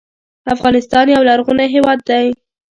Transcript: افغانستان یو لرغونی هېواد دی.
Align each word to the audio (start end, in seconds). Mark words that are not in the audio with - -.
افغانستان 0.55 1.05
یو 1.15 1.21
لرغونی 1.29 1.67
هېواد 1.75 1.99
دی. 2.09 2.27